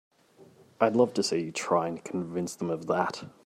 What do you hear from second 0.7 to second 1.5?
I'd love to see